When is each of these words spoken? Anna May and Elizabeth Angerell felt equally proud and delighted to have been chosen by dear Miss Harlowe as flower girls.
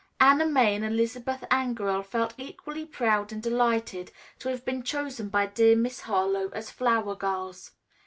Anna 0.19 0.47
May 0.47 0.73
and 0.73 0.83
Elizabeth 0.83 1.43
Angerell 1.51 2.01
felt 2.01 2.33
equally 2.39 2.87
proud 2.87 3.31
and 3.31 3.39
delighted 3.39 4.11
to 4.39 4.49
have 4.49 4.65
been 4.65 4.81
chosen 4.81 5.29
by 5.29 5.45
dear 5.45 5.75
Miss 5.75 5.99
Harlowe 5.99 6.49
as 6.55 6.71
flower 6.71 7.13
girls. 7.13 7.73